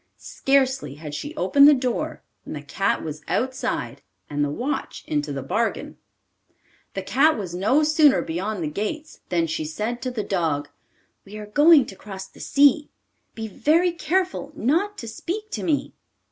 [0.17, 5.31] Scarcely had she opened the door when the cat was outside, and the watch into
[5.31, 5.99] the bargain.
[6.95, 10.69] The cat was no sooner beyond the gates than she said to the dog:
[11.23, 12.89] 'We are going to cross the sea;
[13.35, 15.93] be very careful not to speak to me.